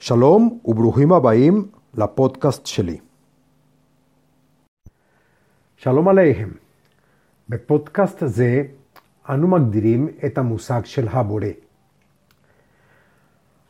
שלום 0.00 0.58
וברוכים 0.64 1.12
הבאים 1.12 1.68
לפודקאסט 1.94 2.66
שלי. 2.66 2.98
שלום 5.76 6.08
עליהם. 6.08 6.50
בפודקאסט 7.48 8.22
הזה 8.22 8.62
אנו 9.28 9.48
מגדירים 9.48 10.08
את 10.26 10.38
המושג 10.38 10.84
של 10.84 11.08
הבורא. 11.08 11.46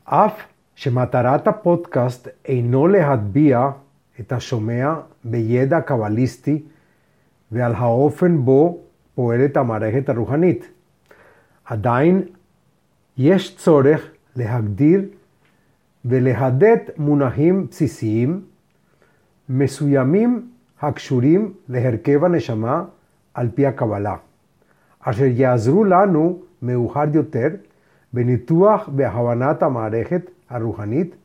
אף 0.05 0.43
שמטרת 0.75 1.49
הפודקאסט 1.49 2.29
אינו 2.45 2.87
להטביע 2.87 3.71
את 4.21 4.33
השומע 4.33 4.95
בידע 5.25 5.81
קבליסטי 5.81 6.63
ועל 7.53 7.75
האופן 7.75 8.45
בו 8.45 8.81
פועלת 9.15 9.57
המערכת 9.57 10.09
הרוחנית. 10.09 10.69
עדיין 11.65 12.23
יש 13.17 13.57
צורך 13.57 14.11
להגדיר 14.37 15.05
ולהדד 16.05 16.77
מונחים 16.97 17.67
בסיסיים 17.71 18.45
מסוימים 19.49 20.51
הקשורים 20.81 21.53
להרכב 21.69 22.25
הנשמה 22.25 22.85
על 23.35 23.49
פי 23.55 23.67
הקבלה, 23.67 24.17
אשר 25.01 25.25
יעזרו 25.25 25.85
לנו 25.85 26.43
מאוחר 26.63 27.05
יותר 27.15 27.49
בניתוח 28.13 28.89
והבנת 28.97 29.63
המערכת 29.63 30.31
הרוחנית 30.51 31.17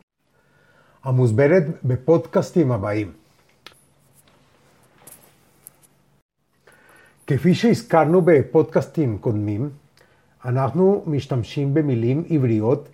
המוסברת 1.04 1.64
בפודקאסטים 1.84 2.72
הבאים. 2.72 3.12
כפי 7.28 7.54
שהזכרנו 7.54 8.22
בפודקאסטים 8.22 9.18
קודמים, 9.18 9.70
אנחנו 10.46 11.04
משתמשים 11.08 11.74
במילים 11.74 12.24
עבריות 12.30 12.90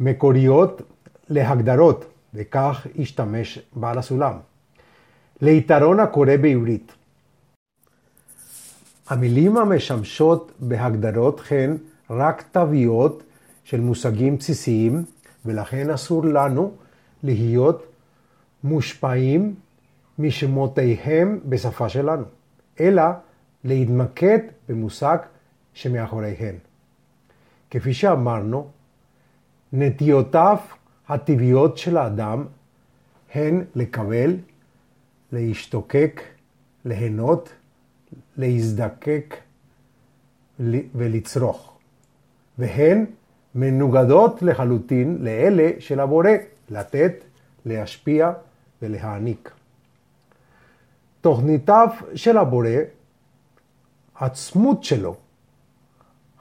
מקוריות 0.00 0.82
להגדרות, 1.32 2.04
וכך 2.34 2.86
השתמש 2.98 3.58
בעל 3.76 3.98
הסולם. 3.98 4.36
ליתרון 5.40 6.00
הקורא 6.00 6.36
בעברית. 6.36 6.92
המילים 9.08 9.56
המשמשות 9.56 10.52
בהגדרות 10.58 11.40
הן 11.50 11.76
רק 12.10 12.42
תוויות 12.52 13.22
של 13.64 13.80
מושגים 13.80 14.36
בסיסיים, 14.36 15.04
ולכן 15.44 15.90
אסור 15.90 16.24
לנו 16.24 16.72
להיות 17.22 17.86
מושפעים 18.64 19.54
משמותיהם 20.18 21.40
בשפה 21.48 21.88
שלנו, 21.88 22.24
אלא 22.80 23.02
להתמקד 23.64 24.38
במושג 24.68 25.18
שמאחוריהן. 25.74 26.54
כפי 27.70 27.94
שאמרנו, 27.94 28.70
נטיותיו 29.72 30.56
הטבעיות 31.08 31.78
של 31.78 31.96
האדם 31.96 32.44
הן 33.34 33.64
לקבל, 33.74 34.36
להשתוקק, 35.32 36.20
ליהנות, 36.84 37.52
להזדקק 38.36 39.36
ולצרוך, 40.94 41.78
והן 42.58 43.04
מנוגדות 43.54 44.42
לחלוטין 44.42 45.18
לאלה 45.20 45.70
של 45.78 46.00
הבורא, 46.00 46.30
לתת, 46.70 47.12
להשפיע 47.66 48.32
ולהעניק. 48.82 49.50
תוכניתיו 51.20 51.88
של 52.14 52.38
הבורא, 52.38 52.68
עצמות 54.14 54.84
שלו, 54.84 55.16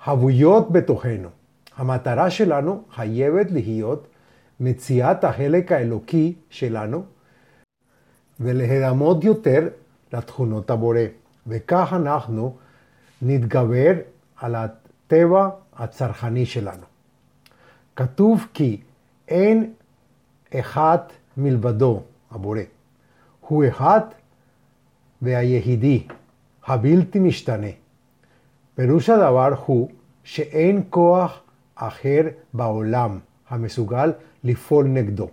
הבויות 0.05 0.71
בתוכנו. 0.71 1.29
המטרה 1.77 2.29
שלנו 2.29 2.83
חייבת 2.91 3.51
להיות 3.51 4.07
מציאת 4.61 5.23
החלק 5.23 5.71
האלוקי 5.71 6.33
שלנו 6.49 7.03
ולהרמות 8.39 9.23
יותר 9.23 9.67
לתכונות 10.13 10.69
הבורא. 10.69 10.99
וכך 11.47 11.93
אנחנו 11.95 12.55
נתגבר 13.21 13.91
על 14.37 14.55
הטבע 14.55 15.49
הצרכני 15.73 16.45
שלנו. 16.45 16.83
כתוב 17.95 18.47
כי 18.53 18.81
אין 19.27 19.73
אחד 20.55 20.97
מלבדו, 21.37 22.01
הבורא. 22.31 22.59
הוא 23.41 23.63
אחד 23.67 24.01
והיחידי, 25.21 26.07
הבלתי 26.65 27.19
משתנה. 27.19 27.67
פירוש 28.75 29.09
הדבר 29.09 29.53
הוא 29.65 29.89
שאין 30.23 30.83
כוח 30.89 31.41
אחר 31.75 32.21
בעולם 32.53 33.19
המסוגל 33.51 34.11
לפעול 34.43 34.85
נגדו. 34.87 35.29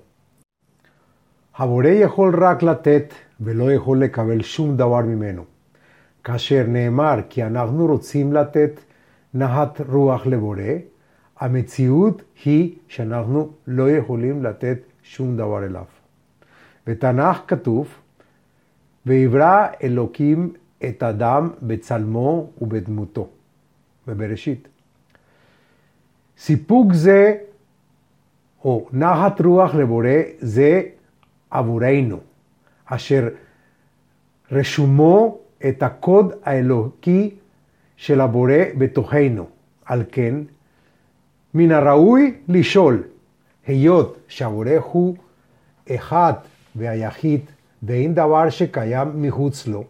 הבורא 1.56 1.86
יכול 1.86 2.44
רק 2.44 2.62
לתת 2.62 3.14
ולא 3.40 3.72
יכול 3.72 4.02
לקבל 4.04 4.42
שום 4.42 4.76
דבר 4.76 5.00
ממנו. 5.00 5.44
כאשר 6.24 6.64
נאמר 6.68 7.20
כי 7.28 7.44
אנחנו 7.44 7.86
רוצים 7.86 8.32
לתת 8.32 8.80
נחת 9.34 9.80
רוח 9.88 10.26
לבורא, 10.26 10.62
המציאות 11.38 12.22
היא 12.44 12.76
שאנחנו 12.88 13.50
לא 13.66 13.90
יכולים 13.90 14.42
לתת 14.42 14.78
שום 15.02 15.36
דבר 15.36 15.64
אליו. 15.64 15.84
בתנ"ך 16.86 17.40
כתוב, 17.46 17.88
ויברא 19.06 19.66
אלוקים 19.82 20.52
את 20.88 21.02
אדם 21.02 21.50
בצלמו 21.62 22.50
ובדמותו, 22.60 23.28
בבראשית. 24.06 24.68
סיפוק 26.38 26.92
זה, 26.92 27.36
או 28.64 28.88
נחת 28.92 29.40
רוח 29.40 29.74
לבורא, 29.74 30.08
זה 30.38 30.82
עבורנו, 31.50 32.18
אשר 32.86 33.28
רשומו 34.52 35.38
את 35.68 35.82
הקוד 35.82 36.32
האלוקי 36.44 37.34
של 37.96 38.20
הבורא 38.20 38.52
בתוכנו. 38.78 39.46
על 39.84 40.02
כן, 40.12 40.34
מן 41.54 41.72
הראוי 41.72 42.34
לשאול, 42.48 43.02
היות 43.66 44.18
שהבורא 44.28 44.70
הוא 44.92 45.16
אחד 45.90 46.32
והיחיד 46.76 47.40
ואין 47.82 48.14
דבר 48.14 48.50
שקיים 48.50 49.22
מחוץ 49.22 49.66
לו, 49.66 49.84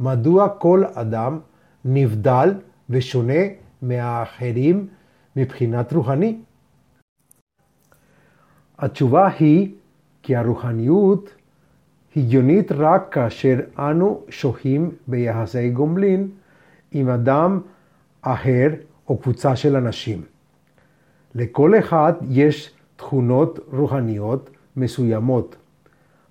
מדוע 0.00 0.48
כל 0.48 0.84
אדם 0.94 1.38
נבדל 1.84 2.54
ושונה 2.90 3.42
מהאחרים 3.82 4.86
מבחינת 5.36 5.92
רוחני? 5.92 6.36
התשובה 8.80 9.28
היא 9.38 9.72
כי 10.22 10.36
הרוחניות 10.36 11.34
הגיונית 12.16 12.72
רק 12.72 13.08
כאשר 13.12 13.60
אנו 13.78 14.20
שוהים 14.28 14.90
ביחסי 15.06 15.70
גומלין 15.70 16.28
עם 16.92 17.08
אדם 17.08 17.60
אחר 18.22 18.68
או 19.08 19.18
קבוצה 19.18 19.56
של 19.56 19.76
אנשים. 19.76 20.22
לכל 21.34 21.78
אחד 21.78 22.12
יש 22.30 22.74
תכונות 22.96 23.58
רוחניות 23.72 24.50
מסוימות, 24.76 25.56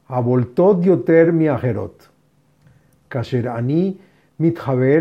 הבולטות 0.09 0.77
יותר 0.85 1.23
מאחרות. 1.33 2.07
כאשר 3.09 3.57
אני 3.57 3.93
מתחבר 4.39 4.99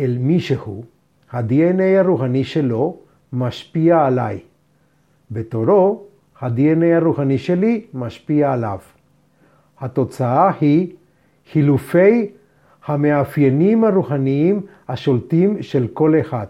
אל 0.00 0.16
מישהו, 0.20 0.84
ה-DNA 1.32 1.98
הרוחני 1.98 2.44
שלו 2.44 2.96
משפיע 3.32 4.06
עליי. 4.06 4.40
בתורו, 5.30 6.07
ה-DNA 6.40 6.96
הרוחני 6.96 7.38
שלי 7.38 7.86
משפיע 7.94 8.52
עליו. 8.52 8.78
התוצאה 9.80 10.50
היא 10.60 10.92
חילופי 11.52 12.30
המאפיינים 12.86 13.84
הרוחניים 13.84 14.60
השולטים 14.88 15.62
של 15.62 15.86
כל 15.92 16.20
אחד. 16.20 16.46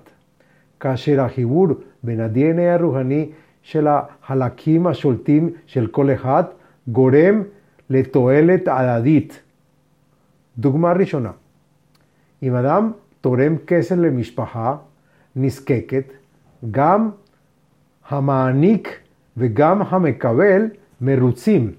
כאשר 0.81 1.21
החיבור 1.21 1.67
בין 2.03 2.21
ה-DNA 2.21 2.81
הרוחני 2.81 3.31
של 3.63 3.87
החלקים 3.87 4.87
השולטים 4.87 5.51
של 5.67 5.87
כל 5.87 6.15
אחד 6.15 6.45
גורם 6.89 7.43
לתועלת 7.91 8.69
הדדית. 8.69 9.41
דוגמה 10.59 10.93
ראשונה, 10.93 11.31
אם 12.43 12.55
אדם 12.55 12.93
תורם 13.21 13.57
כסף 13.67 13.97
למשפחה 13.97 14.77
נזקקת, 15.37 16.05
גם 16.71 17.11
המעניק 18.09 18.99
וגם 19.39 19.83
המקבל 19.83 20.63
מרוצים 21.01 21.73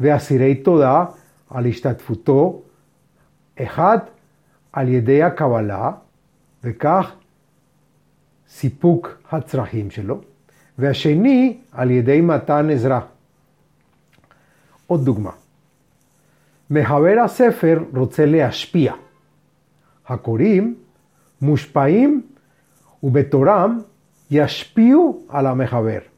ואסירי 0.00 0.54
תודה 0.54 1.04
על 1.50 1.66
השתתפותו, 1.66 2.62
אחד 3.62 3.98
על 4.72 4.88
ידי 4.88 5.22
הקבלה, 5.22 5.92
וכך 6.64 7.12
סיפוק 8.48 9.08
הצרכים 9.30 9.90
שלו, 9.90 10.20
והשני 10.78 11.58
על 11.72 11.90
ידי 11.90 12.20
מתן 12.20 12.70
עזרה. 12.70 13.00
עוד 14.86 15.04
דוגמה. 15.04 15.30
מחבר 16.70 17.20
הספר 17.24 17.84
רוצה 17.94 18.26
להשפיע. 18.26 18.92
הקוראים 20.06 20.74
מושפעים 21.42 22.22
ובתורם 23.02 23.80
ישפיעו 24.30 25.22
על 25.28 25.46
המחבר. 25.46 26.09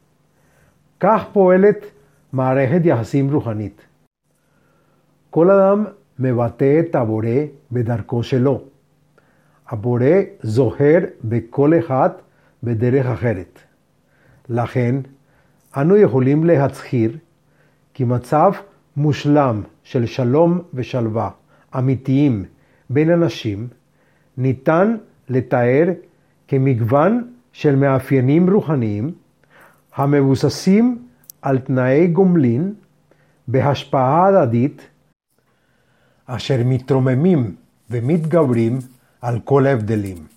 כך 1.03 1.23
פועלת 1.33 1.85
מערכת 2.33 2.81
יחסים 2.83 3.33
רוחנית. 3.33 3.81
כל 5.29 5.51
אדם 5.51 5.85
מבטא 6.19 6.79
את 6.79 6.95
הבורא 6.95 7.27
בדרכו 7.71 8.23
שלו. 8.23 8.61
הבורא 9.69 10.15
זוהר 10.41 10.99
בכל 11.23 11.79
אחד 11.79 12.09
בדרך 12.63 13.05
אחרת. 13.05 13.59
לכן, 14.49 14.95
אנו 15.77 15.95
יכולים 15.97 16.43
להצהיר 16.43 17.17
כי 17.93 18.03
מצב 18.03 18.51
מושלם 18.97 19.61
של 19.83 20.05
שלום 20.05 20.61
ושלווה 20.73 21.29
אמיתיים 21.77 22.45
בין 22.89 23.09
אנשים 23.09 23.67
ניתן 24.37 24.95
לתאר 25.29 25.87
כמגוון 26.47 27.33
של 27.51 27.75
מאפיינים 27.75 28.49
רוחניים 28.49 29.13
המבוססים 29.95 31.07
על 31.41 31.59
תנאי 31.59 32.07
גומלין 32.07 32.73
בהשפעה 33.47 34.27
הדדית 34.27 34.81
אשר 36.25 36.61
מתרוממים 36.65 37.55
ומתגברים 37.89 38.79
על 39.21 39.39
כל 39.39 39.65
ההבדלים. 39.65 40.27